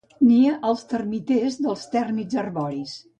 [0.27, 2.97] Nia als termiters dels tèrmits arboris.